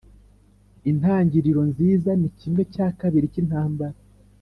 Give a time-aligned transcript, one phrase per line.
[0.89, 3.97] intangiriro nziza ni kimwe cya kabiri cyintambara.